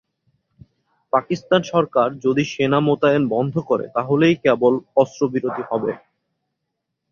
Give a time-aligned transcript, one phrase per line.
[1.13, 5.91] পাকিস্তান সরকার যদি সেনা মোতায়েন বন্ধ করে, তাহলেই কেবল অস্ত্রবিরতি হবে।